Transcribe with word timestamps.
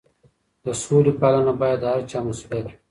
د 0.65 0.67
سولې 0.83 1.11
پالنه 1.21 1.53
باید 1.61 1.79
د 1.81 1.85
هر 1.93 2.01
چا 2.11 2.19
مسؤلیت 2.27 2.65
وي. 2.67 2.75